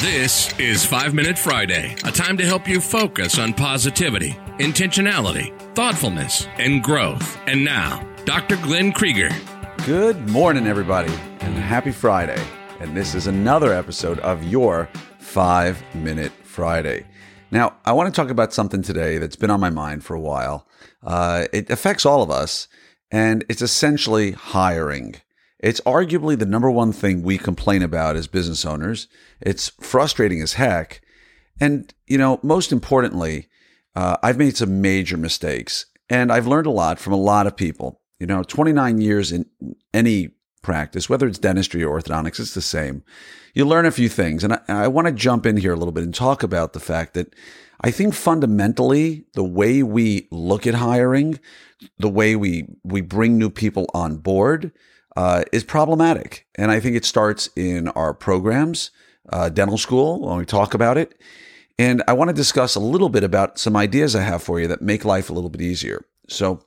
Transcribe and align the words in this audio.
This 0.00 0.58
is 0.58 0.82
5 0.86 1.12
Minute 1.12 1.38
Friday, 1.38 1.94
a 2.04 2.10
time 2.10 2.38
to 2.38 2.46
help 2.46 2.66
you 2.66 2.80
focus 2.80 3.38
on 3.38 3.52
positivity, 3.52 4.30
intentionality, 4.58 5.54
thoughtfulness, 5.74 6.48
and 6.56 6.82
growth. 6.82 7.38
And 7.46 7.62
now, 7.62 8.08
Dr. 8.24 8.56
Glenn 8.56 8.92
Krieger. 8.92 9.28
Good 9.84 10.30
morning, 10.30 10.66
everybody, 10.66 11.12
and 11.40 11.54
happy 11.54 11.92
Friday. 11.92 12.42
And 12.80 12.96
this 12.96 13.14
is 13.14 13.26
another 13.26 13.74
episode 13.74 14.18
of 14.20 14.42
your 14.42 14.88
5 15.18 15.94
Minute 15.94 16.32
Friday. 16.44 17.04
Now, 17.50 17.76
I 17.84 17.92
want 17.92 18.12
to 18.12 18.18
talk 18.18 18.30
about 18.30 18.54
something 18.54 18.80
today 18.80 19.18
that's 19.18 19.36
been 19.36 19.50
on 19.50 19.60
my 19.60 19.68
mind 19.68 20.02
for 20.02 20.14
a 20.14 20.20
while. 20.20 20.66
Uh, 21.02 21.44
it 21.52 21.68
affects 21.68 22.06
all 22.06 22.22
of 22.22 22.30
us, 22.30 22.68
and 23.10 23.44
it's 23.50 23.60
essentially 23.60 24.30
hiring. 24.32 25.16
It's 25.62 25.80
arguably 25.82 26.38
the 26.38 26.46
number 26.46 26.70
one 26.70 26.92
thing 26.92 27.22
we 27.22 27.38
complain 27.38 27.82
about 27.82 28.16
as 28.16 28.26
business 28.26 28.64
owners. 28.64 29.08
It's 29.40 29.68
frustrating 29.80 30.40
as 30.40 30.54
heck. 30.54 31.02
And, 31.60 31.92
you 32.06 32.16
know, 32.16 32.40
most 32.42 32.72
importantly, 32.72 33.48
uh, 33.94 34.16
I've 34.22 34.38
made 34.38 34.56
some 34.56 34.80
major 34.80 35.16
mistakes 35.16 35.86
and 36.08 36.32
I've 36.32 36.46
learned 36.46 36.66
a 36.66 36.70
lot 36.70 36.98
from 36.98 37.12
a 37.12 37.18
lot 37.18 37.46
of 37.46 37.56
people. 37.56 38.00
You 38.18 38.26
know, 38.26 38.42
29 38.42 39.00
years 39.00 39.32
in 39.32 39.46
any 39.92 40.30
practice, 40.62 41.08
whether 41.08 41.26
it's 41.26 41.38
dentistry 41.38 41.82
or 41.82 42.00
orthodontics, 42.00 42.40
it's 42.40 42.54
the 42.54 42.62
same. 42.62 43.02
You 43.54 43.66
learn 43.66 43.86
a 43.86 43.90
few 43.90 44.08
things. 44.08 44.44
And 44.44 44.54
I, 44.54 44.60
I 44.68 44.88
want 44.88 45.06
to 45.08 45.12
jump 45.12 45.46
in 45.46 45.56
here 45.56 45.72
a 45.72 45.76
little 45.76 45.92
bit 45.92 46.04
and 46.04 46.14
talk 46.14 46.42
about 46.42 46.72
the 46.72 46.80
fact 46.80 47.14
that 47.14 47.34
I 47.82 47.90
think 47.90 48.14
fundamentally 48.14 49.24
the 49.34 49.44
way 49.44 49.82
we 49.82 50.28
look 50.30 50.66
at 50.66 50.74
hiring, 50.74 51.38
the 51.98 52.10
way 52.10 52.36
we, 52.36 52.66
we 52.84 53.00
bring 53.00 53.38
new 53.38 53.50
people 53.50 53.86
on 53.94 54.18
board, 54.18 54.72
uh, 55.16 55.44
is 55.52 55.64
problematic. 55.64 56.46
And 56.54 56.70
I 56.70 56.80
think 56.80 56.96
it 56.96 57.04
starts 57.04 57.48
in 57.56 57.88
our 57.88 58.14
programs, 58.14 58.90
uh, 59.30 59.48
dental 59.48 59.78
school, 59.78 60.20
when 60.28 60.38
we 60.38 60.44
talk 60.44 60.74
about 60.74 60.98
it. 60.98 61.20
And 61.78 62.02
I 62.06 62.12
want 62.12 62.28
to 62.28 62.34
discuss 62.34 62.74
a 62.74 62.80
little 62.80 63.08
bit 63.08 63.24
about 63.24 63.58
some 63.58 63.76
ideas 63.76 64.14
I 64.14 64.22
have 64.22 64.42
for 64.42 64.60
you 64.60 64.68
that 64.68 64.82
make 64.82 65.04
life 65.04 65.30
a 65.30 65.32
little 65.32 65.50
bit 65.50 65.62
easier. 65.62 66.04
So 66.28 66.62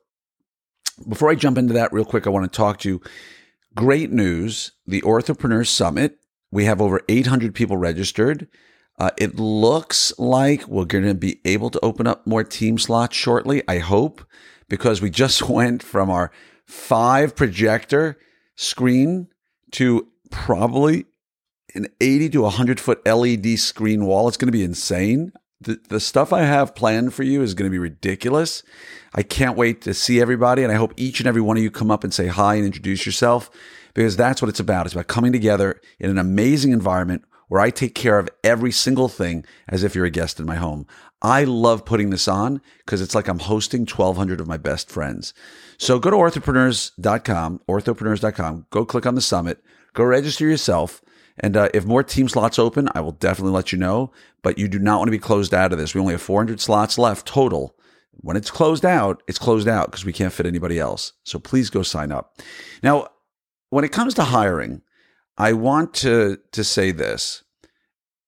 before 1.08 1.30
I 1.30 1.36
jump 1.36 1.58
into 1.58 1.74
that 1.74 1.94
real 1.94 2.06
quick, 2.06 2.26
I 2.26 2.32
want 2.32 2.52
to 2.52 2.58
talk 2.58 2.80
to 2.80 2.90
you. 2.90 3.02
Great 3.76 4.12
news. 4.12 4.72
The 4.86 5.02
Orthopreneurs 5.02 5.68
Summit. 5.68 6.18
We 6.52 6.66
have 6.66 6.82
over 6.82 7.02
800 7.08 7.56
people 7.56 7.78
registered. 7.78 8.48
Uh, 9.00 9.10
it 9.18 9.40
looks 9.40 10.18
like 10.20 10.68
we're 10.68 10.86
going 10.86 11.06
to 11.06 11.16
be 11.16 11.42
able 11.46 11.70
to 11.72 11.80
open 11.84 12.06
up 12.06 12.28
more 12.28 12.44
team 12.44 12.78
slots 12.78 13.16
shortly. 13.16 13.64
I 13.68 13.80
hope 13.80 14.26
because 14.70 15.02
we 15.02 15.10
just 15.10 15.42
went 15.50 15.82
from 15.82 16.10
our 16.10 16.32
five 16.66 17.36
projector 17.36 18.18
screen 18.56 19.28
to 19.72 20.08
probably 20.30 21.06
an 21.76 21.88
80 22.02 22.30
to 22.30 22.42
100 22.42 22.80
foot 22.80 23.06
LED 23.06 23.58
screen 23.60 24.06
wall. 24.06 24.28
It's 24.28 24.38
going 24.38 24.48
to 24.48 24.52
be 24.52 24.64
insane. 24.64 25.32
The, 25.62 25.80
the 25.90 26.00
stuff 26.00 26.34
I 26.34 26.42
have 26.42 26.76
planned 26.76 27.14
for 27.14 27.24
you 27.24 27.42
is 27.42 27.54
going 27.54 27.70
to 27.70 27.74
be 27.74 27.80
ridiculous. 27.80 28.64
I 29.16 29.24
can't 29.24 29.58
wait 29.58 29.82
to 29.84 29.94
see 29.94 30.20
everybody. 30.22 30.64
And 30.64 30.72
I 30.72 30.76
hope 30.76 30.94
each 30.98 31.20
and 31.20 31.28
every 31.28 31.42
one 31.42 31.58
of 31.58 31.64
you 31.64 31.72
come 31.72 31.90
up 31.90 32.04
and 32.04 32.14
say 32.14 32.28
hi 32.28 32.56
and 32.56 32.66
introduce 32.66 33.06
yourself 33.06 33.50
because 33.94 34.16
that's 34.16 34.42
what 34.42 34.50
it's 34.50 34.60
about. 34.60 34.86
It's 34.86 34.94
about 34.94 35.08
coming 35.08 35.32
together 35.32 35.80
in 36.00 36.10
an 36.10 36.18
amazing 36.18 36.72
environment 36.72 37.24
where 37.54 37.62
I 37.62 37.70
take 37.70 37.94
care 37.94 38.18
of 38.18 38.32
every 38.44 38.72
single 38.72 39.08
thing 39.08 39.46
as 39.70 39.84
if 39.84 39.94
you're 39.94 40.06
a 40.06 40.10
guest 40.10 40.40
in 40.40 40.46
my 40.48 40.56
home. 40.56 40.88
I 41.22 41.44
love 41.44 41.86
putting 41.86 42.10
this 42.10 42.28
on 42.28 42.62
because 42.80 43.00
it's 43.00 43.14
like 43.14 43.28
I'm 43.28 43.38
hosting 43.38 43.82
1,200 43.82 44.42
of 44.42 44.48
my 44.48 44.58
best 44.58 44.90
friends. 44.90 45.36
So 45.78 46.00
go 46.00 46.10
to 46.10 46.18
orthopreneurs.com, 46.18 47.62
orthopreneurs.com, 47.70 48.66
go 48.72 48.86
click 48.86 49.06
on 49.06 49.14
the 49.14 49.22
summit, 49.22 49.64
go 49.94 50.04
register 50.04 50.50
yourself. 50.50 51.04
And 51.38 51.56
uh, 51.56 51.70
if 51.76 51.86
more 51.86 52.02
team 52.02 52.28
slots 52.28 52.58
open, 52.58 52.90
I 52.96 53.02
will 53.02 53.12
definitely 53.12 53.54
let 53.54 53.72
you 53.72 53.78
know. 53.78 54.12
But 54.42 54.58
you 54.58 54.68
do 54.68 54.80
not 54.80 54.98
want 54.98 55.10
to 55.10 55.12
be 55.12 55.20
closed 55.20 55.54
out 55.54 55.72
of 55.72 55.78
this. 55.78 55.94
We 55.94 56.02
only 56.02 56.16
have 56.16 56.24
400 56.24 56.60
slots 56.60 56.98
left 56.98 57.28
total. 57.28 57.76
When 58.14 58.36
it's 58.36 58.50
closed 58.50 58.84
out, 58.84 59.22
it's 59.28 59.38
closed 59.38 59.68
out 59.68 59.92
because 59.92 60.06
we 60.06 60.14
can't 60.14 60.34
fit 60.34 60.48
anybody 60.48 60.80
else. 60.80 61.14
So 61.24 61.38
please 61.38 61.70
go 61.70 61.84
sign 61.84 62.12
up. 62.12 62.36
Now, 62.82 63.10
when 63.70 63.86
it 63.86 63.92
comes 63.92 64.16
to 64.16 64.24
hiring, 64.24 64.82
I 65.38 65.54
want 65.54 65.94
to 65.96 66.40
to 66.52 66.64
say 66.64 66.92
this: 66.92 67.44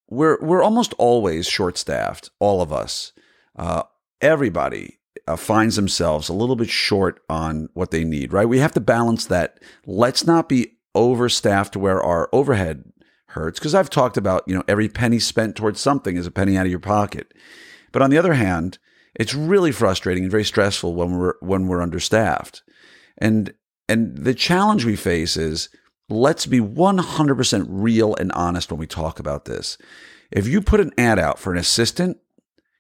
we're 0.09 0.37
we're 0.41 0.63
almost 0.63 0.93
always 0.97 1.47
short 1.47 1.77
staffed, 1.77 2.29
all 2.39 2.61
of 2.61 2.71
us. 2.71 3.11
Uh, 3.55 3.83
everybody 4.21 4.99
uh, 5.27 5.35
finds 5.35 5.75
themselves 5.75 6.29
a 6.29 6.33
little 6.33 6.55
bit 6.55 6.69
short 6.69 7.21
on 7.29 7.69
what 7.73 7.91
they 7.91 8.03
need, 8.03 8.33
right? 8.33 8.49
We 8.49 8.59
have 8.59 8.73
to 8.73 8.79
balance 8.79 9.25
that. 9.25 9.59
Let's 9.85 10.25
not 10.25 10.49
be 10.49 10.73
overstaffed 10.93 11.75
where 11.75 12.01
our 12.01 12.29
overhead 12.31 12.85
hurts 13.27 13.59
because 13.59 13.75
I've 13.75 13.89
talked 13.89 14.17
about, 14.17 14.43
you 14.47 14.55
know, 14.55 14.63
every 14.67 14.87
penny 14.89 15.19
spent 15.19 15.55
towards 15.55 15.79
something 15.79 16.15
is 16.15 16.25
a 16.25 16.31
penny 16.31 16.57
out 16.57 16.65
of 16.65 16.71
your 16.71 16.79
pocket. 16.79 17.33
But 17.91 18.01
on 18.01 18.09
the 18.09 18.17
other 18.17 18.33
hand, 18.33 18.77
it's 19.13 19.33
really 19.33 19.71
frustrating 19.71 20.23
and 20.23 20.31
very 20.31 20.43
stressful 20.43 20.95
when 20.95 21.17
we're 21.17 21.35
when 21.39 21.67
we're 21.67 21.81
understaffed. 21.81 22.63
And 23.17 23.53
and 23.87 24.17
the 24.17 24.33
challenge 24.33 24.85
we 24.85 24.95
face 24.95 25.37
is 25.37 25.69
let's 26.09 26.45
be 26.45 26.59
100% 26.59 27.65
real 27.69 28.15
and 28.15 28.31
honest 28.33 28.71
when 28.71 28.79
we 28.79 28.87
talk 28.87 29.19
about 29.19 29.45
this. 29.45 29.77
If 30.31 30.47
you 30.47 30.61
put 30.61 30.79
an 30.79 30.91
ad 30.97 31.19
out 31.19 31.39
for 31.39 31.51
an 31.51 31.57
assistant, 31.57 32.17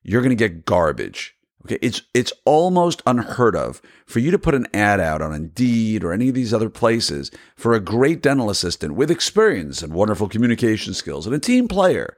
you're 0.03 0.21
going 0.21 0.35
to 0.35 0.35
get 0.35 0.65
garbage. 0.65 1.35
Okay, 1.65 1.79
it's 1.81 2.03
it's 2.13 2.31
almost 2.45 3.01
unheard 3.07 3.55
of 3.55 3.81
for 4.05 4.19
you 4.19 4.29
to 4.29 4.37
put 4.37 4.53
an 4.53 4.67
ad 4.71 4.99
out 4.99 5.23
on 5.23 5.33
Indeed 5.33 6.03
or 6.03 6.13
any 6.13 6.29
of 6.29 6.35
these 6.35 6.53
other 6.53 6.69
places 6.69 7.31
for 7.55 7.73
a 7.73 7.79
great 7.79 8.21
dental 8.21 8.51
assistant 8.51 8.93
with 8.93 9.09
experience 9.09 9.81
and 9.81 9.91
wonderful 9.91 10.29
communication 10.29 10.93
skills 10.93 11.25
and 11.25 11.35
a 11.35 11.39
team 11.39 11.67
player, 11.67 12.15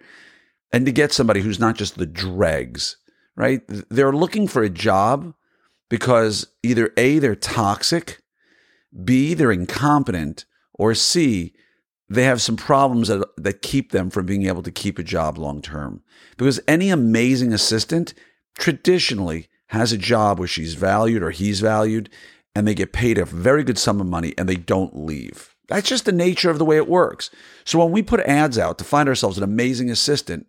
and 0.74 0.86
to 0.86 0.92
get 0.92 1.14
somebody 1.14 1.40
who's 1.40 1.62
not 1.62 1.78
just 1.78 1.98
the 1.98 2.06
dregs, 2.06 2.98
right? 3.38 3.62
They're 3.68 4.12
looking 4.12 4.50
for 4.50 4.64
a 4.64 4.70
job 4.70 5.34
because 5.90 6.48
either 6.62 6.92
A, 6.98 7.20
they're 7.20 7.34
toxic, 7.34 8.22
B, 9.06 9.34
they're 9.34 9.54
incompetent, 9.54 10.44
or 10.78 10.94
C, 10.94 11.54
they 12.10 12.24
have 12.24 12.42
some 12.42 12.56
problems 12.56 13.10
that, 13.10 13.28
that 13.38 13.62
keep 13.62 13.92
them 13.92 14.10
from 14.10 14.26
being 14.26 14.46
able 14.46 14.64
to 14.64 14.72
keep 14.72 14.98
a 14.98 15.04
job 15.04 15.38
long 15.38 15.62
term. 15.62 16.02
Because 16.38 16.60
any 16.68 16.90
amazing 16.90 17.54
assistant 17.54 18.14
traditionally 18.58 19.48
has 19.68 19.92
a 19.92 19.98
job 19.98 20.40
where 20.40 20.48
she's 20.48 20.76
valued 20.76 21.22
or 21.22 21.32
he's 21.32 21.60
valued 21.60 22.10
and 22.56 22.68
they 22.68 22.74
get 22.74 22.94
paid 22.94 23.18
a 23.18 23.26
very 23.26 23.64
good 23.64 23.78
sum 23.78 24.00
of 24.00 24.08
money 24.08 24.34
and 24.38 24.48
they 24.48 24.56
don't 24.56 24.96
leave. 24.96 25.56
That's 25.68 25.90
just 25.90 26.06
the 26.06 26.14
nature 26.14 26.50
of 26.50 26.60
the 26.60 26.66
way 26.66 26.78
it 26.78 26.88
works. 26.88 27.30
So 27.66 27.80
when 27.80 27.92
we 27.92 28.02
put 28.02 28.22
ads 28.22 28.58
out 28.58 28.78
to 28.78 28.86
find 28.86 29.10
ourselves 29.10 29.38
an 29.38 29.44
amazing 29.44 29.90
assistant, 29.90 30.48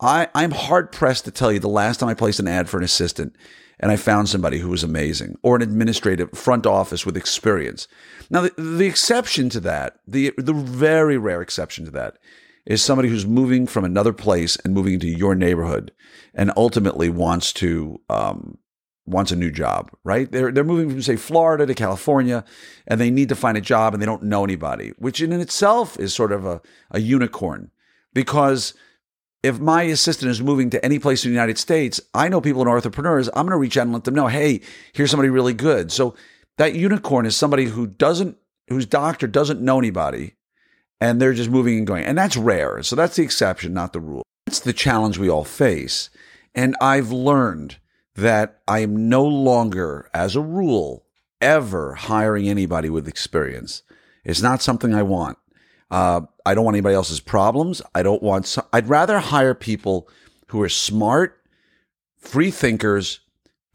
I, 0.00 0.28
I'm 0.34 0.50
hard 0.50 0.92
pressed 0.92 1.24
to 1.24 1.30
tell 1.30 1.52
you 1.52 1.60
the 1.60 1.68
last 1.68 2.00
time 2.00 2.08
I 2.08 2.14
placed 2.14 2.40
an 2.40 2.48
ad 2.48 2.68
for 2.68 2.78
an 2.78 2.84
assistant 2.84 3.36
and 3.78 3.92
I 3.92 3.96
found 3.96 4.28
somebody 4.28 4.58
who 4.58 4.68
was 4.68 4.82
amazing 4.82 5.38
or 5.42 5.56
an 5.56 5.62
administrative 5.62 6.32
front 6.32 6.66
office 6.66 7.06
with 7.06 7.16
experience. 7.16 7.86
Now, 8.30 8.42
the, 8.42 8.54
the 8.56 8.86
exception 8.86 9.48
to 9.50 9.60
that, 9.60 10.00
the, 10.06 10.32
the 10.36 10.52
very 10.52 11.16
rare 11.18 11.42
exception 11.42 11.84
to 11.84 11.90
that, 11.92 12.18
is 12.64 12.82
somebody 12.82 13.08
who's 13.08 13.26
moving 13.26 13.66
from 13.66 13.84
another 13.84 14.12
place 14.12 14.56
and 14.64 14.74
moving 14.74 14.94
into 14.94 15.06
your 15.06 15.34
neighborhood 15.34 15.92
and 16.34 16.52
ultimately 16.56 17.08
wants 17.08 17.52
to 17.54 18.00
um, 18.10 18.58
wants 19.06 19.30
a 19.30 19.36
new 19.36 19.52
job, 19.52 19.90
right? 20.02 20.30
They're 20.30 20.50
they're 20.50 20.64
moving 20.64 20.90
from 20.90 21.00
say 21.00 21.16
Florida 21.16 21.64
to 21.64 21.74
California 21.74 22.44
and 22.88 23.00
they 23.00 23.10
need 23.10 23.28
to 23.28 23.36
find 23.36 23.56
a 23.56 23.60
job 23.60 23.94
and 23.94 24.02
they 24.02 24.06
don't 24.06 24.24
know 24.24 24.42
anybody, 24.42 24.92
which 24.98 25.20
in 25.20 25.32
itself 25.32 25.98
is 25.98 26.12
sort 26.12 26.32
of 26.32 26.44
a, 26.44 26.60
a 26.90 27.00
unicorn 27.00 27.70
because 28.12 28.74
if 29.42 29.60
my 29.60 29.82
assistant 29.82 30.30
is 30.30 30.42
moving 30.42 30.70
to 30.70 30.84
any 30.84 30.98
place 30.98 31.24
in 31.24 31.30
the 31.30 31.34
United 31.34 31.56
States, 31.56 32.00
I 32.14 32.28
know 32.28 32.40
people 32.40 32.62
in 32.62 32.68
Orthopreneurs, 32.68 33.28
I'm 33.28 33.46
going 33.46 33.52
to 33.52 33.58
reach 33.58 33.76
out 33.76 33.82
and 33.82 33.92
let 33.92 34.02
them 34.02 34.14
know, 34.14 34.26
hey, 34.26 34.60
here's 34.92 35.10
somebody 35.10 35.28
really 35.28 35.52
good. 35.52 35.92
So 35.92 36.16
that 36.56 36.74
unicorn 36.74 37.26
is 37.26 37.36
somebody 37.36 37.66
who 37.66 37.86
doesn't, 37.86 38.36
whose 38.68 38.86
doctor 38.86 39.26
doesn't 39.26 39.60
know 39.60 39.78
anybody 39.78 40.34
and 41.00 41.20
they're 41.20 41.34
just 41.34 41.50
moving 41.50 41.78
and 41.78 41.86
going. 41.86 42.04
And 42.04 42.16
that's 42.16 42.36
rare. 42.36 42.82
So 42.82 42.96
that's 42.96 43.16
the 43.16 43.22
exception, 43.22 43.74
not 43.74 43.92
the 43.92 44.00
rule. 44.00 44.22
That's 44.46 44.60
the 44.60 44.72
challenge 44.72 45.18
we 45.18 45.28
all 45.28 45.44
face. 45.44 46.10
And 46.54 46.76
I've 46.80 47.12
learned 47.12 47.76
that 48.14 48.60
I 48.66 48.80
am 48.80 49.08
no 49.08 49.24
longer, 49.24 50.08
as 50.14 50.36
a 50.36 50.40
rule, 50.40 51.04
ever 51.40 51.94
hiring 51.94 52.48
anybody 52.48 52.88
with 52.88 53.06
experience. 53.06 53.82
It's 54.24 54.40
not 54.40 54.62
something 54.62 54.94
I 54.94 55.02
want. 55.02 55.36
Uh, 55.90 56.22
I 56.44 56.54
don't 56.54 56.64
want 56.64 56.76
anybody 56.76 56.94
else's 56.94 57.20
problems. 57.20 57.82
I 57.94 58.02
don't 58.02 58.22
want, 58.22 58.46
some, 58.46 58.64
I'd 58.72 58.88
rather 58.88 59.18
hire 59.18 59.54
people 59.54 60.08
who 60.48 60.62
are 60.62 60.68
smart, 60.68 61.40
free 62.16 62.50
thinkers, 62.50 63.20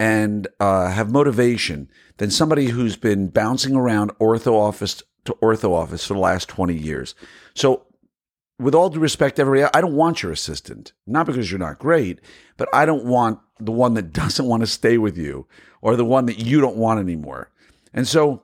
and 0.02 0.48
uh, 0.60 0.90
have 0.90 1.12
motivation 1.12 1.88
than 2.18 2.32
somebody 2.32 2.70
who's 2.70 2.98
been 2.98 3.28
bouncing 3.28 3.76
around 3.76 4.10
ortho 4.18 4.54
office 4.54 5.04
to 5.26 5.34
ortho 5.44 5.76
office 5.76 6.08
for 6.08 6.16
the 6.16 6.20
last 6.20 6.50
20 6.50 6.74
years. 6.74 7.14
So, 7.54 7.86
with 8.58 8.74
all 8.74 8.90
due 8.90 9.00
respect 9.00 9.40
everybody, 9.40 9.72
I 9.76 9.80
don't 9.80 9.94
want 9.94 10.24
your 10.24 10.32
assistant, 10.32 10.94
not 11.06 11.28
because 11.28 11.52
you're 11.52 11.60
not 11.60 11.78
great, 11.78 12.20
but 12.58 12.68
I 12.74 12.88
don't 12.88 13.06
want 13.06 13.42
the 13.60 13.72
one 13.72 13.94
that 13.94 14.12
doesn't 14.22 14.48
want 14.48 14.62
to 14.62 14.68
stay 14.68 14.98
with 14.98 15.20
you 15.20 15.46
or 15.84 15.96
the 15.96 16.04
one 16.04 16.26
that 16.26 16.40
you 16.40 16.62
don't 16.62 16.78
want 16.78 17.00
anymore. 17.00 17.52
And 17.94 18.08
so, 18.08 18.42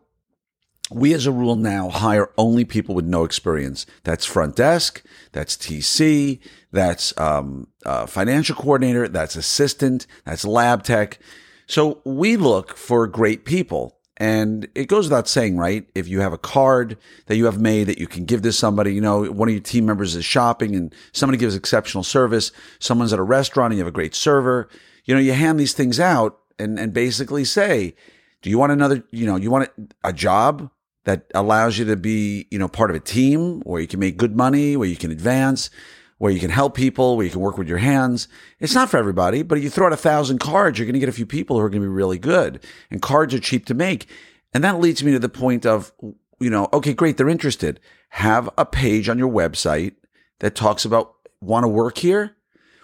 we 0.92 1.12
as 1.16 1.26
a 1.26 1.32
rule 1.32 1.56
now 1.56 1.90
hire 1.90 2.30
only 2.38 2.66
people 2.66 2.94
with 2.94 3.06
no 3.06 3.24
experience. 3.24 3.88
That's 4.04 4.26
front 4.26 4.56
desk, 4.56 5.04
that's 5.32 5.58
TC, 5.58 6.40
that's 6.72 7.18
um, 7.20 7.68
uh, 7.84 8.06
financial 8.06 8.56
coordinator, 8.56 9.08
that's 9.08 9.36
assistant, 9.36 10.06
that's 10.24 10.46
lab 10.46 10.84
tech. 10.84 11.18
So 11.68 12.02
we 12.04 12.38
look 12.38 12.76
for 12.76 13.08
great 13.08 13.46
people. 13.46 13.94
And 14.20 14.68
it 14.74 14.88
goes 14.88 15.06
without 15.06 15.28
saying, 15.28 15.58
right? 15.58 15.88
If 15.94 16.08
you 16.08 16.22
have 16.22 16.34
a 16.34 16.40
card 16.40 16.98
that 17.28 17.36
you 17.36 17.46
have 17.46 17.62
made 17.62 17.84
that 17.84 18.00
you 18.00 18.08
can 18.08 18.26
give 18.26 18.42
to 18.42 18.52
somebody, 18.52 18.96
you 18.96 19.02
know, 19.02 19.26
one 19.32 19.48
of 19.48 19.54
your 19.54 19.62
team 19.62 19.86
members 19.86 20.16
is 20.16 20.26
shopping 20.26 20.76
and 20.76 20.94
somebody 21.12 21.38
gives 21.38 21.56
exceptional 21.56 22.04
service, 22.04 22.52
someone's 22.80 23.14
at 23.14 23.20
a 23.20 23.24
restaurant 23.24 23.72
and 23.72 23.78
you 23.78 23.84
have 23.84 23.94
a 23.94 23.96
great 23.96 24.16
server, 24.16 24.70
you 25.06 25.14
know, 25.14 25.22
you 25.22 25.34
hand 25.34 25.60
these 25.60 25.74
things 25.74 26.00
out 26.00 26.40
and, 26.58 26.80
and 26.80 26.94
basically 26.94 27.46
say, 27.46 27.94
do 28.42 28.50
you 28.50 28.58
want 28.58 28.72
another, 28.72 29.04
you 29.12 29.28
know, 29.28 29.36
you 29.36 29.52
want 29.52 29.70
a 30.04 30.14
job? 30.14 30.72
that 31.08 31.26
allows 31.34 31.78
you 31.78 31.86
to 31.86 31.96
be, 31.96 32.48
you 32.52 32.60
know, 32.60 32.68
part 32.68 32.90
of 32.90 32.96
a 32.98 33.00
team 33.00 33.62
where 33.62 33.80
you 33.80 33.88
can 33.88 33.98
make 33.98 34.18
good 34.18 34.36
money, 34.36 34.76
where 34.76 34.90
you 34.90 34.98
can 34.98 35.10
advance, 35.10 35.70
where 36.18 36.32
you 36.32 36.40
can 36.40 36.50
help 36.50 36.76
people, 36.76 37.16
where 37.16 37.26
you 37.26 37.32
can 37.32 37.42
work 37.42 37.58
with 37.58 37.68
your 37.68 37.78
hands. 37.78 38.28
It's 38.60 38.74
not 38.74 38.90
for 38.90 38.98
everybody, 38.98 39.44
but 39.44 39.58
if 39.58 39.64
you 39.64 39.70
throw 39.70 39.88
out 39.88 39.94
a 39.94 39.98
thousand 39.98 40.40
cards, 40.40 40.78
you're 40.78 40.86
going 40.86 40.94
to 40.94 41.00
get 41.00 41.10
a 41.10 41.14
few 41.14 41.26
people 41.26 41.58
who 41.58 41.64
are 41.64 41.70
going 41.70 41.82
to 41.82 41.88
be 41.88 41.94
really 41.94 42.18
good. 42.18 42.64
And 42.90 43.02
cards 43.02 43.34
are 43.34 43.40
cheap 43.40 43.66
to 43.68 43.74
make. 43.74 44.10
And 44.54 44.64
that 44.64 44.80
leads 44.80 45.04
me 45.04 45.12
to 45.12 45.20
the 45.20 45.30
point 45.30 45.66
of, 45.66 45.92
you 46.40 46.50
know, 46.50 46.70
okay, 46.74 46.94
great. 46.94 47.18
They're 47.18 47.30
interested. 47.30 47.80
Have 48.10 48.50
a 48.58 48.66
page 48.66 49.10
on 49.10 49.20
your 49.20 49.32
website 49.32 49.96
that 50.40 50.56
talks 50.56 50.86
about 50.86 51.14
want 51.40 51.64
to 51.64 51.68
work 51.68 51.98
here, 52.00 52.36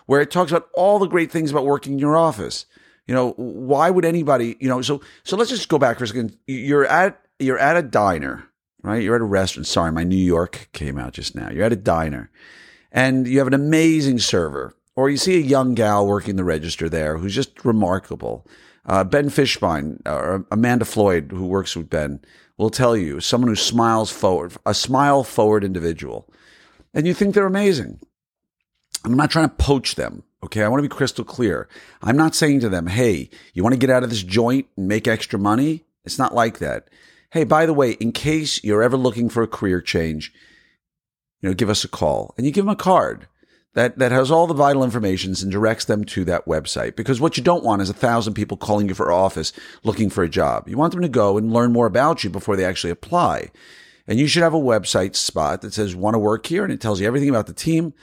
where 0.06 0.22
it 0.22 0.30
talks 0.30 0.52
about 0.52 0.70
all 0.76 1.00
the 1.00 1.08
great 1.08 1.32
things 1.32 1.50
about 1.50 1.66
working 1.66 1.94
in 1.94 2.00
your 2.00 2.18
office. 2.18 2.66
You 3.08 3.16
know, 3.16 3.32
why 3.32 3.90
would 3.90 4.06
anybody, 4.06 4.58
you 4.60 4.70
know, 4.70 4.82
so, 4.82 5.02
so 5.24 5.36
let's 5.36 5.50
just 5.50 5.70
go 5.70 5.80
back 5.80 5.98
for 5.98 6.04
a 6.04 6.08
second. 6.08 6.38
You're 6.46 6.86
at 6.86 7.20
you're 7.40 7.60
at 7.60 7.76
a 7.76 7.82
diner, 7.82 8.48
right? 8.84 9.02
You're 9.02 9.16
at 9.16 9.22
a 9.22 9.26
restaurant. 9.26 9.68
Sorry, 9.68 9.92
my 9.92 10.04
New 10.04 10.16
York 10.16 10.70
came 10.72 10.98
out 10.98 11.14
just 11.14 11.36
now. 11.36 11.50
You're 11.50 11.66
at 11.66 11.74
a 11.74 11.78
diner 11.78 12.32
and 12.94 13.28
you 13.28 13.40
have 13.40 13.48
an 13.48 13.54
amazing 13.56 14.20
server, 14.20 14.76
or 14.96 15.10
you 15.10 15.18
see 15.18 15.36
a 15.36 15.42
young 15.42 15.74
gal 15.74 16.06
working 16.06 16.36
the 16.36 16.44
register 16.44 16.88
there 16.88 17.18
who's 17.18 17.34
just 17.34 17.66
remarkable. 17.66 18.48
Uh, 18.86 19.04
ben 19.04 19.30
Fishbein 19.30 20.02
or 20.06 20.46
Amanda 20.52 20.86
Floyd, 20.86 21.32
who 21.32 21.48
works 21.48 21.76
with 21.76 21.90
Ben, 21.90 22.22
will 22.58 22.70
tell 22.70 22.96
you 22.96 23.20
someone 23.20 23.50
who 23.50 23.56
smiles 23.56 24.12
forward, 24.12 24.54
a 24.66 24.74
smile 24.74 25.24
forward 25.24 25.64
individual. 25.64 26.30
And 26.94 27.08
you 27.08 27.14
think 27.14 27.34
they're 27.34 27.46
amazing. 27.46 28.00
I'm 29.04 29.16
not 29.16 29.32
trying 29.32 29.50
to 29.50 29.56
poach 29.56 29.96
them. 29.96 30.24
Okay. 30.44 30.62
I 30.64 30.68
want 30.68 30.84
to 30.84 30.88
be 30.88 30.96
crystal 30.96 31.26
clear. 31.26 31.68
I'm 32.02 32.18
not 32.18 32.36
saying 32.36 32.60
to 32.60 32.70
them, 32.70 32.88
Hey, 32.88 33.30
you 33.54 33.64
want 33.64 33.74
to 33.74 33.80
get 33.80 33.90
out 33.90 34.04
of 34.04 34.10
this 34.10 34.24
joint 34.24 34.68
and 34.78 34.88
make 34.88 35.08
extra 35.08 35.40
money? 35.40 35.86
It's 36.06 36.20
not 36.20 36.36
like 36.36 36.60
that. 36.60 36.90
Hey, 37.32 37.46
by 37.46 37.66
the 37.66 37.74
way, 37.74 37.92
in 37.94 38.12
case 38.12 38.64
you're 38.64 38.84
ever 38.84 38.98
looking 38.98 39.30
for 39.30 39.42
a 39.42 39.48
career 39.48 39.82
change, 39.82 40.32
you 41.44 41.50
know, 41.50 41.54
give 41.54 41.70
us 41.70 41.84
a 41.84 41.90
call 41.90 42.34
and 42.38 42.48
you 42.48 42.52
give 42.52 42.66
them 42.66 42.72
a 42.72 42.76
card 42.76 43.28
that, 43.74 44.00
that 44.00 44.12
has 44.12 44.32
all 44.32 44.48
the 44.48 44.54
vital 44.54 44.84
information 44.84 45.36
and 45.42 45.52
directs 45.52 45.86
them 45.86 46.04
to 46.06 46.24
that 46.26 46.46
website. 46.46 46.96
Because 46.96 47.20
what 47.20 47.38
you 47.38 47.44
don't 47.44 47.64
want 47.64 47.82
is 47.82 47.90
a 47.90 47.94
thousand 47.94 48.34
people 48.34 48.56
calling 48.56 48.88
you 48.88 48.96
for 48.96 49.12
office 49.12 49.52
looking 49.84 50.10
for 50.10 50.24
a 50.24 50.30
job. 50.30 50.68
You 50.70 50.78
want 50.78 50.94
them 50.94 51.02
to 51.02 51.10
go 51.10 51.38
and 51.38 51.52
learn 51.52 51.74
more 51.74 51.86
about 51.86 52.24
you 52.24 52.30
before 52.30 52.56
they 52.56 52.66
actually 52.66 52.92
apply. 52.92 53.52
And 54.08 54.20
you 54.20 54.28
should 54.28 54.44
have 54.44 54.54
a 54.54 54.60
website 54.60 55.16
spot 55.16 55.62
that 55.62 55.74
says 55.74 55.96
want 55.96 56.14
to 56.16 56.20
work 56.20 56.46
here 56.46 56.64
and 56.64 56.72
it 56.72 56.82
tells 56.82 57.02
you 57.02 57.08
everything 57.08 57.30
about 57.30 57.48
the 57.48 57.54
team 57.54 57.94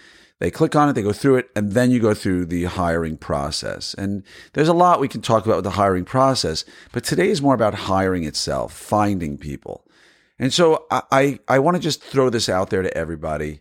they 0.40 0.50
click 0.50 0.74
on 0.74 0.88
it, 0.88 0.94
they 0.94 1.02
go 1.02 1.12
through 1.12 1.36
it, 1.36 1.50
and 1.54 1.72
then 1.72 1.90
you 1.90 2.00
go 2.00 2.14
through 2.14 2.46
the 2.46 2.64
hiring 2.64 3.18
process. 3.18 3.92
And 3.94 4.24
there's 4.54 4.68
a 4.68 4.74
lot 4.74 4.98
we 4.98 5.06
can 5.06 5.20
talk 5.20 5.44
about 5.44 5.56
with 5.56 5.64
the 5.64 5.72
hiring 5.72 6.06
process, 6.06 6.64
but 6.92 7.04
today 7.04 7.28
is 7.28 7.42
more 7.42 7.54
about 7.54 7.74
hiring 7.74 8.24
itself, 8.24 8.72
finding 8.72 9.36
people. 9.36 9.84
And 10.40 10.52
so 10.52 10.86
I, 10.90 11.02
I, 11.12 11.38
I 11.46 11.58
want 11.60 11.76
to 11.76 11.82
just 11.82 12.02
throw 12.02 12.30
this 12.30 12.48
out 12.48 12.70
there 12.70 12.82
to 12.82 12.96
everybody. 12.96 13.60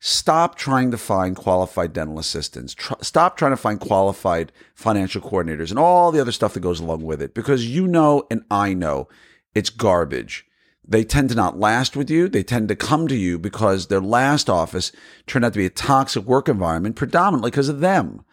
Stop 0.00 0.56
trying 0.56 0.90
to 0.90 0.98
find 0.98 1.36
qualified 1.36 1.92
dental 1.92 2.18
assistants. 2.18 2.74
Tr- 2.74 2.94
stop 3.02 3.36
trying 3.36 3.52
to 3.52 3.56
find 3.58 3.78
qualified 3.78 4.50
financial 4.74 5.20
coordinators 5.20 5.68
and 5.68 5.78
all 5.78 6.10
the 6.10 6.20
other 6.20 6.32
stuff 6.32 6.54
that 6.54 6.60
goes 6.60 6.80
along 6.80 7.02
with 7.02 7.20
it 7.20 7.34
because 7.34 7.68
you 7.68 7.86
know 7.86 8.26
and 8.30 8.42
I 8.50 8.72
know 8.72 9.08
it's 9.54 9.68
garbage 9.68 10.46
they 10.86 11.04
tend 11.04 11.28
to 11.28 11.34
not 11.34 11.58
last 11.58 11.96
with 11.96 12.10
you. 12.10 12.28
They 12.28 12.42
tend 12.42 12.68
to 12.68 12.76
come 12.76 13.06
to 13.08 13.16
you 13.16 13.38
because 13.38 13.86
their 13.86 14.00
last 14.00 14.50
office 14.50 14.90
turned 15.26 15.44
out 15.44 15.52
to 15.52 15.58
be 15.58 15.66
a 15.66 15.70
toxic 15.70 16.24
work 16.24 16.48
environment, 16.48 16.96
predominantly 16.96 17.50
because 17.50 17.68
of 17.68 17.80
them. 17.80 18.24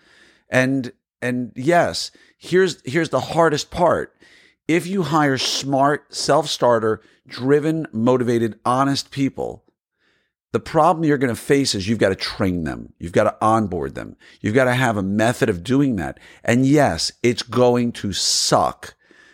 And 0.50 0.92
and 1.22 1.52
yes, 1.56 2.12
here's 2.38 2.82
here's 2.90 3.10
the 3.10 3.20
hardest 3.20 3.70
part. 3.70 4.16
If 4.70 4.86
you 4.86 5.02
hire 5.02 5.40
smart, 5.40 6.14
self-starter, 6.14 7.02
driven, 7.26 7.88
motivated, 7.92 8.60
honest 8.64 9.10
people, 9.10 9.64
the 10.52 10.60
problem 10.60 11.04
you're 11.04 11.18
going 11.18 11.34
to 11.34 11.42
face 11.42 11.74
is 11.74 11.88
you've 11.88 11.98
got 11.98 12.10
to 12.10 12.16
train 12.16 12.66
them. 12.66 12.94
You've 13.00 13.12
got 13.12 13.24
to 13.24 13.36
onboard 13.44 13.96
them. 13.96 14.16
You've 14.42 14.54
got 14.54 14.66
to 14.66 14.76
have 14.76 14.96
a 14.96 15.02
method 15.02 15.50
of 15.50 15.64
doing 15.64 15.96
that. 15.96 16.20
And 16.44 16.68
yes, 16.68 17.12
it's 17.24 17.42
going 17.42 17.94
to 17.94 18.14
suck 18.14 18.94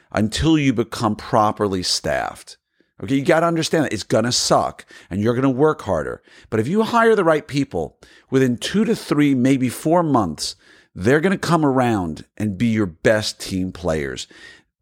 until 0.10 0.58
you 0.58 0.72
become 0.72 1.18
properly 1.18 1.84
staffed. 1.84 2.56
Okay, 3.04 3.16
you 3.16 3.26
got 3.26 3.42
to 3.42 3.48
understand 3.48 3.84
that 3.84 3.94
it's 3.94 4.04
going 4.04 4.24
to 4.24 4.32
suck 4.32 4.86
and 5.10 5.20
you're 5.20 5.34
going 5.34 5.44
to 5.44 5.50
work 5.50 5.82
harder. 5.82 6.24
But 6.50 6.62
if 6.62 6.68
you 6.70 6.84
hire 6.84 7.14
the 7.14 7.26
right 7.26 7.46
people 7.46 8.00
within 8.30 8.56
two 8.56 8.86
to 8.86 8.96
three, 8.96 9.36
maybe 9.36 9.68
four 9.68 10.02
months, 10.02 10.56
they're 10.98 11.20
going 11.20 11.38
to 11.38 11.48
come 11.48 11.66
around 11.66 12.24
and 12.38 12.58
be 12.58 12.68
your 12.68 12.86
best 12.86 13.42
team 13.42 13.74
players. 13.74 14.28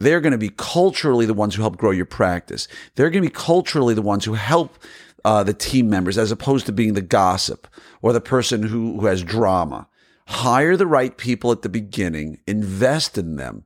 They're 0.04 0.22
going 0.22 0.32
to 0.32 0.38
be 0.38 0.50
culturally 0.50 1.26
the 1.26 1.34
ones 1.34 1.56
who 1.56 1.62
help 1.62 1.78
grow 1.78 1.92
your 1.92 2.06
practice. 2.06 2.68
They're 2.96 3.10
going 3.10 3.24
to 3.24 3.30
be 3.30 3.34
culturally 3.34 3.94
the 3.94 4.02
ones 4.02 4.26
who 4.26 4.34
help 4.34 4.78
uh, 5.26 5.44
the 5.44 5.54
team 5.54 5.90
members 5.90 6.18
as 6.18 6.32
opposed 6.32 6.66
to 6.66 6.72
being 6.72 6.94
the 6.94 7.02
gossip 7.02 7.68
or 8.02 8.12
the 8.12 8.22
person 8.22 8.64
who, 8.64 9.00
who 9.00 9.06
has 9.08 9.24
drama. 9.24 9.88
Hire 10.28 10.78
the 10.78 10.88
right 10.88 11.18
people 11.18 11.52
at 11.52 11.62
the 11.62 11.70
beginning, 11.70 12.40
invest 12.48 13.18
in 13.18 13.36
them, 13.36 13.66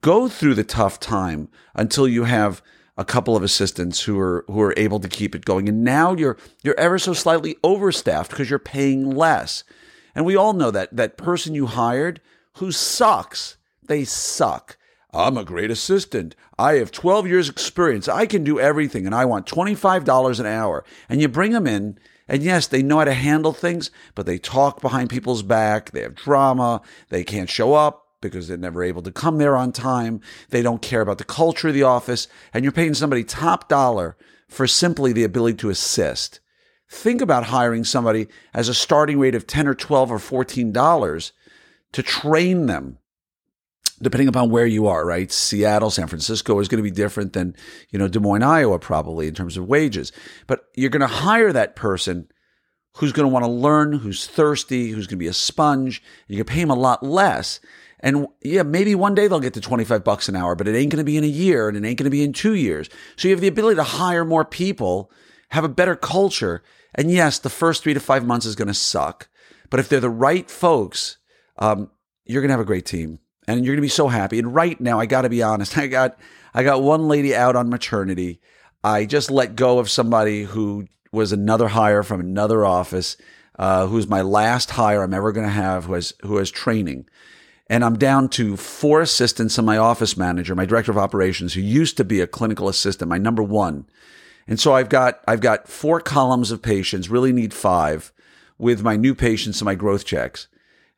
go 0.00 0.28
through 0.28 0.54
the 0.54 0.64
tough 0.64 1.00
time 1.00 1.48
until 1.74 2.06
you 2.06 2.24
have 2.24 2.62
a 2.96 3.04
couple 3.04 3.36
of 3.36 3.44
assistants 3.44 4.02
who 4.02 4.18
are 4.18 4.44
who 4.48 4.60
are 4.60 4.74
able 4.76 4.98
to 5.00 5.08
keep 5.08 5.34
it 5.34 5.44
going. 5.44 5.68
And 5.68 5.84
now 5.84 6.14
you're 6.14 6.36
you're 6.62 6.78
ever 6.78 6.98
so 6.98 7.12
slightly 7.12 7.56
overstaffed 7.62 8.30
because 8.30 8.50
you're 8.50 8.58
paying 8.58 9.10
less. 9.10 9.62
And 10.14 10.26
we 10.26 10.36
all 10.36 10.52
know 10.52 10.72
that 10.72 10.94
that 10.96 11.16
person 11.16 11.54
you 11.54 11.66
hired 11.66 12.20
who 12.54 12.72
sucks, 12.72 13.56
they 13.86 14.04
suck. 14.04 14.76
I'm 15.12 15.38
a 15.38 15.44
great 15.44 15.70
assistant. 15.70 16.36
I 16.58 16.74
have 16.74 16.92
12 16.92 17.26
years 17.26 17.48
experience. 17.48 18.08
I 18.08 18.26
can 18.26 18.44
do 18.44 18.60
everything 18.60 19.06
and 19.06 19.14
I 19.14 19.24
want 19.24 19.46
$25 19.46 20.40
an 20.40 20.46
hour. 20.46 20.84
And 21.08 21.20
you 21.20 21.28
bring 21.28 21.52
them 21.52 21.66
in 21.66 21.98
and 22.28 22.42
yes, 22.42 22.66
they 22.66 22.82
know 22.82 22.98
how 22.98 23.04
to 23.04 23.14
handle 23.14 23.54
things, 23.54 23.90
but 24.14 24.26
they 24.26 24.38
talk 24.38 24.82
behind 24.82 25.08
people's 25.08 25.42
back. 25.42 25.90
They 25.90 26.02
have 26.02 26.14
drama. 26.14 26.82
They 27.08 27.24
can't 27.24 27.48
show 27.48 27.74
up 27.74 28.06
because 28.20 28.48
they're 28.48 28.58
never 28.58 28.82
able 28.82 29.02
to 29.02 29.12
come 29.12 29.38
there 29.38 29.56
on 29.56 29.72
time. 29.72 30.20
They 30.50 30.60
don't 30.60 30.82
care 30.82 31.00
about 31.00 31.18
the 31.18 31.24
culture 31.24 31.68
of 31.68 31.74
the 31.74 31.84
office. 31.84 32.28
And 32.52 32.64
you're 32.64 32.72
paying 32.72 32.94
somebody 32.94 33.24
top 33.24 33.68
dollar 33.68 34.16
for 34.46 34.66
simply 34.66 35.12
the 35.12 35.24
ability 35.24 35.56
to 35.58 35.70
assist. 35.70 36.40
Think 36.90 37.20
about 37.20 37.44
hiring 37.44 37.84
somebody 37.84 38.28
as 38.52 38.68
a 38.68 38.74
starting 38.74 39.18
rate 39.18 39.34
of 39.34 39.46
10 39.46 39.66
or 39.66 39.74
12 39.74 40.12
or 40.12 40.18
14 40.18 40.72
dollars 40.72 41.32
to 41.92 42.02
train 42.02 42.66
them 42.66 42.97
depending 44.00 44.28
upon 44.28 44.50
where 44.50 44.66
you 44.66 44.86
are, 44.86 45.04
right? 45.04 45.30
Seattle, 45.30 45.90
San 45.90 46.06
Francisco 46.06 46.58
is 46.58 46.68
going 46.68 46.78
to 46.82 46.90
be 46.90 46.94
different 46.94 47.32
than, 47.32 47.54
you 47.90 47.98
know, 47.98 48.08
Des 48.08 48.20
Moines, 48.20 48.42
Iowa, 48.42 48.78
probably 48.78 49.28
in 49.28 49.34
terms 49.34 49.56
of 49.56 49.66
wages. 49.66 50.12
But 50.46 50.64
you're 50.74 50.90
going 50.90 51.00
to 51.00 51.06
hire 51.06 51.52
that 51.52 51.76
person 51.76 52.28
who's 52.96 53.12
going 53.12 53.28
to 53.28 53.32
want 53.32 53.44
to 53.44 53.50
learn, 53.50 53.92
who's 53.92 54.26
thirsty, 54.26 54.90
who's 54.90 55.06
going 55.06 55.18
to 55.18 55.24
be 55.24 55.28
a 55.28 55.32
sponge. 55.32 56.02
You 56.26 56.36
can 56.36 56.46
pay 56.46 56.60
him 56.60 56.70
a 56.70 56.74
lot 56.74 57.02
less 57.02 57.60
and 58.00 58.28
yeah, 58.42 58.62
maybe 58.62 58.94
one 58.94 59.14
day 59.14 59.26
they'll 59.26 59.40
get 59.40 59.54
to 59.54 59.60
25 59.60 60.04
bucks 60.04 60.28
an 60.28 60.36
hour, 60.36 60.54
but 60.54 60.68
it 60.68 60.76
ain't 60.76 60.92
going 60.92 61.04
to 61.04 61.04
be 61.04 61.16
in 61.16 61.24
a 61.24 61.28
year 61.28 61.68
and 61.68 61.76
it 61.76 61.86
ain't 61.86 61.98
going 61.98 62.04
to 62.04 62.10
be 62.10 62.22
in 62.22 62.32
two 62.32 62.54
years. 62.54 62.88
So 63.16 63.28
you 63.28 63.34
have 63.34 63.40
the 63.40 63.48
ability 63.48 63.76
to 63.76 63.82
hire 63.82 64.24
more 64.24 64.44
people, 64.44 65.10
have 65.50 65.64
a 65.64 65.68
better 65.68 65.96
culture. 65.96 66.62
And 66.94 67.10
yes, 67.10 67.38
the 67.38 67.50
first 67.50 67.82
three 67.82 67.94
to 67.94 68.00
five 68.00 68.24
months 68.24 68.46
is 68.46 68.56
going 68.56 68.68
to 68.68 68.74
suck. 68.74 69.28
But 69.70 69.80
if 69.80 69.88
they're 69.88 70.00
the 70.00 70.10
right 70.10 70.48
folks, 70.48 71.18
um, 71.58 71.90
you're 72.24 72.40
going 72.40 72.48
to 72.48 72.54
have 72.54 72.60
a 72.60 72.64
great 72.64 72.86
team 72.86 73.18
and 73.48 73.64
you're 73.64 73.74
going 73.74 73.78
to 73.78 73.82
be 73.82 73.88
so 73.88 74.08
happy. 74.08 74.38
And 74.38 74.54
right 74.54 74.80
now, 74.80 75.00
I 75.00 75.06
got 75.06 75.22
to 75.22 75.28
be 75.28 75.42
honest. 75.42 75.76
I 75.78 75.88
got, 75.88 76.18
I 76.54 76.62
got 76.62 76.82
one 76.82 77.08
lady 77.08 77.34
out 77.34 77.56
on 77.56 77.68
maternity. 77.68 78.40
I 78.84 79.06
just 79.06 79.30
let 79.30 79.56
go 79.56 79.80
of 79.80 79.90
somebody 79.90 80.44
who 80.44 80.86
was 81.10 81.32
another 81.32 81.68
hire 81.68 82.02
from 82.04 82.20
another 82.20 82.64
office, 82.64 83.16
uh, 83.58 83.86
who's 83.86 84.06
my 84.06 84.22
last 84.22 84.70
hire 84.70 85.02
I'm 85.02 85.14
ever 85.14 85.32
going 85.32 85.46
to 85.46 85.52
have 85.52 85.86
who 85.86 85.94
has, 85.94 86.12
who 86.22 86.36
has 86.36 86.50
training 86.50 87.06
and 87.68 87.84
I'm 87.84 87.98
down 87.98 88.28
to 88.30 88.56
four 88.56 89.00
assistants 89.02 89.58
and 89.58 89.66
my 89.66 89.76
office 89.76 90.16
manager, 90.16 90.54
my 90.54 90.64
director 90.64 90.90
of 90.90 90.98
operations, 90.98 91.54
who 91.54 91.60
used 91.60 91.96
to 91.98 92.04
be 92.04 92.20
a 92.20 92.26
clinical 92.26 92.68
assistant, 92.68 93.10
my 93.10 93.18
number 93.18 93.42
one. 93.42 93.86
And 94.46 94.58
so 94.58 94.72
I've 94.72 94.88
got 94.88 95.20
I've 95.28 95.40
got 95.40 95.68
four 95.68 96.00
columns 96.00 96.50
of 96.50 96.62
patients, 96.62 97.10
really 97.10 97.32
need 97.32 97.52
five, 97.52 98.12
with 98.56 98.82
my 98.82 98.96
new 98.96 99.14
patients 99.14 99.60
and 99.60 99.66
my 99.66 99.74
growth 99.74 100.06
checks. 100.06 100.48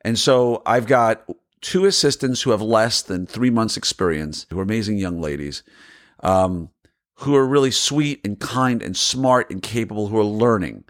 And 0.03 0.19
so 0.19 0.63
I've 0.65 0.87
got 0.87 1.29
two 1.61 1.85
assistants 1.85 2.43
who 2.43 2.51
have 2.51 2.63
less 2.63 3.03
than 3.03 3.27
three 3.27 3.51
months 3.51 3.77
experience, 3.77 4.47
who 4.51 4.59
are 4.59 4.63
amazing 4.63 4.99
young 4.99 5.21
ladies, 5.21 5.63
um, 6.23 6.71
who 7.17 7.37
are 7.37 7.47
really 7.47 7.71
sweet 7.71 8.21
and 8.25 8.39
kind 8.39 8.83
and 8.83 8.97
smart 8.97 9.51
and 9.51 9.63
capable 9.63 10.09
who 10.09 10.19
are 10.19 10.25
learning. 10.25 10.85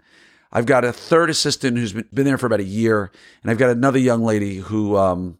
I've 0.51 0.65
got 0.65 0.83
a 0.83 0.91
third 0.91 1.29
assistant 1.29 1.77
who's 1.77 1.93
been, 1.93 2.25
there 2.25 2.37
for 2.37 2.45
about 2.45 2.59
a 2.59 2.63
year, 2.63 3.11
and 3.41 3.51
I've 3.51 3.57
got 3.57 3.69
another 3.69 3.99
young 3.99 4.23
lady 4.23 4.57
who 4.57 4.97
um, 4.97 5.39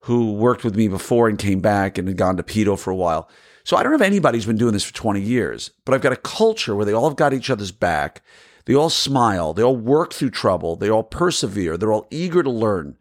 who 0.00 0.32
worked 0.32 0.64
with 0.64 0.76
me 0.76 0.86
before 0.86 1.28
and 1.28 1.38
came 1.38 1.60
back 1.60 1.98
and 1.98 2.06
had 2.06 2.16
gone 2.16 2.36
to 2.36 2.42
pedo 2.42 2.78
for 2.78 2.90
a 2.90 2.96
while. 2.96 3.28
So 3.64 3.76
I 3.76 3.82
don't 3.82 3.92
have 3.92 4.02
anybody 4.02 4.36
who's 4.36 4.46
been 4.46 4.58
doing 4.58 4.74
this 4.74 4.84
for 4.84 4.92
20 4.92 5.20
years, 5.20 5.70
but 5.84 5.94
I've 5.94 6.02
got 6.02 6.12
a 6.12 6.16
culture 6.16 6.76
where 6.76 6.84
they 6.84 6.92
all 6.92 7.08
have 7.08 7.16
got 7.16 7.32
each 7.32 7.48
other's 7.48 7.72
back. 7.72 8.22
They 8.66 8.74
all 8.74 8.90
smile. 8.90 9.54
They 9.54 9.62
all 9.62 9.76
work 9.76 10.12
through 10.12 10.30
trouble. 10.30 10.76
They 10.76 10.90
all 10.90 11.02
persevere. 11.02 11.76
They're 11.76 11.92
all 11.92 12.06
eager 12.10 12.42
to 12.42 12.50
learn. 12.50 12.96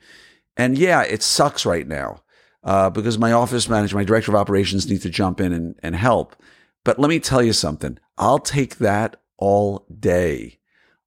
And 0.57 0.77
yeah, 0.77 1.01
it 1.03 1.24
sucks 1.24 1.65
right 1.65 1.88
now 1.88 2.24
uh, 2.63 2.89
because 2.89 3.17
my 3.17 3.31
office 3.31 3.67
manager, 3.67 3.95
my 3.95 4.03
director 4.03 4.31
of 4.31 4.36
operations 4.36 4.89
needs 4.89 5.03
to 5.03 5.10
jump 5.10 5.41
in 5.41 5.51
and, 5.51 5.75
and 5.81 5.95
help. 5.95 6.36
But 6.83 7.00
let 7.00 7.10
me 7.10 7.19
tell 7.19 7.41
you 7.41 7.53
something. 7.53 7.98
I'll 8.17 8.39
take 8.39 8.77
that 8.77 9.17
all 9.38 9.86
day 10.00 10.60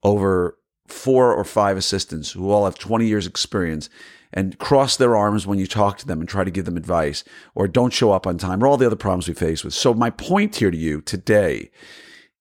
over 0.02 0.58
four 0.88 1.32
or 1.34 1.44
five 1.44 1.76
assistants 1.76 2.32
who 2.32 2.50
all 2.50 2.64
have 2.64 2.78
20 2.78 3.06
years 3.06 3.26
experience 3.26 3.88
and 4.32 4.58
cross 4.58 4.96
their 4.96 5.16
arms 5.16 5.46
when 5.46 5.58
you 5.58 5.66
talk 5.66 5.98
to 5.98 6.06
them 6.06 6.20
and 6.20 6.28
try 6.28 6.44
to 6.44 6.50
give 6.50 6.64
them 6.64 6.76
advice 6.76 7.24
or 7.54 7.66
don't 7.66 7.92
show 7.92 8.12
up 8.12 8.26
on 8.26 8.38
time 8.38 8.62
or 8.62 8.66
all 8.66 8.76
the 8.76 8.86
other 8.86 8.96
problems 8.96 9.28
we 9.28 9.34
face 9.34 9.64
with. 9.64 9.74
So 9.74 9.94
my 9.94 10.10
point 10.10 10.56
here 10.56 10.70
to 10.70 10.76
you 10.76 11.00
today 11.00 11.70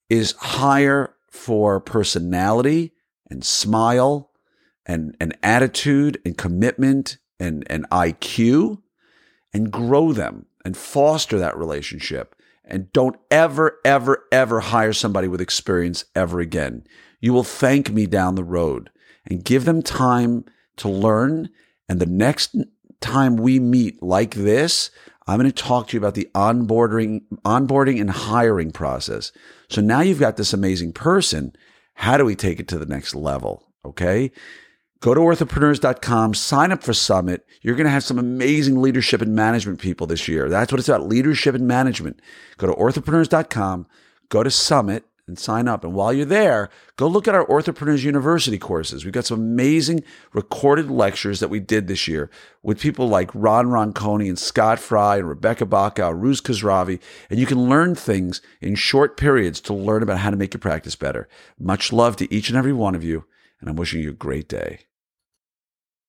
is 0.10 0.34
hire 0.34 1.16
for 1.30 1.80
personality 1.80 2.94
and 3.30 3.44
smile 3.44 4.32
and, 4.86 5.16
and 5.20 5.38
attitude 5.42 6.22
and 6.26 6.38
commitment 6.38 7.18
and, 7.40 7.64
and 7.70 7.90
IQ 7.90 8.82
and 9.54 9.72
grow 9.72 10.12
them 10.12 10.46
and 10.64 10.76
foster 10.76 11.38
that 11.40 11.58
relationship. 11.58 12.36
And 12.64 12.92
don't 12.94 13.18
ever, 13.30 13.80
ever, 13.86 14.26
ever 14.32 14.60
hire 14.60 14.94
somebody 14.94 15.28
with 15.28 15.42
experience 15.42 16.06
ever 16.16 16.40
again. 16.40 16.86
You 17.20 17.34
will 17.34 17.44
thank 17.44 17.92
me 17.92 18.06
down 18.08 18.36
the 18.36 18.44
road 18.44 18.90
and 19.26 19.44
give 19.44 19.66
them 19.66 19.82
time 19.82 20.46
to 20.78 20.90
learn. 20.90 21.50
And 21.88 22.00
the 22.00 22.06
next 22.06 22.56
time 23.02 23.38
we 23.38 23.60
meet 23.60 24.02
like 24.02 24.34
this, 24.34 24.90
I'm 25.28 25.40
going 25.40 25.52
to 25.52 25.64
talk 25.64 25.88
to 25.88 25.94
you 25.94 26.00
about 26.00 26.16
the 26.16 26.30
onboarding, 26.36 27.22
onboarding 27.44 28.00
and 28.00 28.12
hiring 28.12 28.72
process. 28.72 29.32
So 29.70 29.82
now 29.82 30.02
you've 30.02 30.20
got 30.20 30.38
this 30.38 30.54
amazing 30.54 30.94
person. 30.94 31.56
How 31.96 32.18
do 32.18 32.26
we 32.26 32.36
take 32.36 32.60
it 32.60 32.68
to 32.70 32.78
the 32.78 32.86
next 32.86 33.16
level? 33.16 33.64
Okay. 33.84 34.32
Go 35.06 35.14
to 35.14 35.22
orthopreneurs.com, 35.22 36.34
sign 36.34 36.72
up 36.72 36.82
for 36.82 36.92
Summit. 36.92 37.46
You're 37.62 37.76
going 37.76 37.86
to 37.86 37.92
have 37.92 38.04
some 38.04 38.18
amazing 38.18 38.82
leadership 38.82 39.22
and 39.22 39.36
management 39.36 39.80
people 39.80 40.08
this 40.08 40.28
year. 40.28 40.50
That's 40.50 40.72
what 40.72 40.80
it's 40.80 40.90
about 40.90 41.08
leadership 41.08 41.54
and 41.54 41.68
management. 41.68 42.20
Go 42.58 42.66
to 42.66 42.74
orthopreneurs.com, 42.74 43.86
go 44.30 44.42
to 44.42 44.50
Summit 44.50 45.06
and 45.28 45.38
sign 45.38 45.68
up. 45.68 45.84
And 45.84 45.94
while 45.94 46.12
you're 46.12 46.26
there, 46.26 46.72
go 46.98 47.08
look 47.08 47.28
at 47.28 47.36
our 47.36 47.46
Orthopreneurs 47.46 48.04
University 48.04 48.58
courses. 48.58 49.06
We've 49.06 49.14
got 49.14 49.28
some 49.28 49.40
amazing 49.40 50.04
recorded 50.34 50.90
lectures 50.90 51.40
that 51.40 51.52
we 51.52 51.60
did 51.60 51.88
this 51.88 52.08
year 52.08 52.32
with 52.64 52.82
people 52.82 53.08
like 53.08 53.30
Ron 53.36 53.68
Ronconi 53.68 54.28
and 54.28 54.40
Scott 54.40 54.80
Fry 54.80 55.18
and 55.18 55.30
Rebecca 55.30 55.68
Baca, 55.68 56.02
Rooz 56.16 56.42
Khosravi. 56.42 57.00
And 57.30 57.40
you 57.40 57.46
can 57.46 57.70
learn 57.70 57.94
things 57.94 58.42
in 58.60 58.74
short 58.74 59.18
periods 59.18 59.62
to 59.62 59.74
learn 59.76 60.02
about 60.02 60.18
how 60.18 60.32
to 60.32 60.36
make 60.36 60.56
your 60.56 60.62
practice 60.62 60.96
better. 60.96 61.30
Much 61.60 61.94
love 61.94 62.16
to 62.16 62.34
each 62.34 62.50
and 62.50 62.58
every 62.58 62.74
one 62.74 62.96
of 62.96 63.04
you. 63.04 63.26
And 63.62 63.70
I'm 63.70 63.76
wishing 63.76 64.02
you 64.02 64.10
a 64.10 64.14
great 64.14 64.50
day. 64.50 64.80